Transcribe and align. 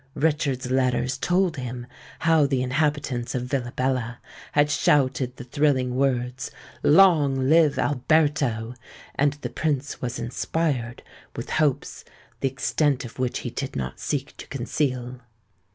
Richard's 0.15 0.71
letters 0.71 1.15
told 1.15 1.57
him 1.57 1.85
how 2.21 2.47
the 2.47 2.63
inhabitants 2.63 3.35
of 3.35 3.43
Villabella 3.43 4.17
had 4.53 4.71
shouted 4.71 5.35
the 5.35 5.43
thrilling 5.43 5.93
words 5.93 6.49
"Long 6.81 7.47
live 7.49 7.77
Alberto!"—and 7.77 9.33
the 9.33 9.49
Prince 9.51 10.01
was 10.01 10.17
inspired 10.17 11.03
with 11.35 11.51
hopes 11.51 12.03
the 12.39 12.47
extent 12.47 13.05
of 13.05 13.19
which 13.19 13.41
he 13.45 13.51
did 13.51 13.75
not 13.75 13.99
seek 13.99 14.35
to 14.37 14.47
conceal. 14.47 15.19